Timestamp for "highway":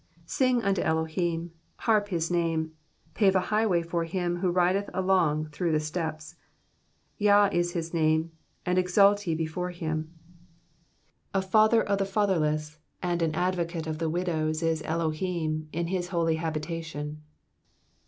3.53-3.83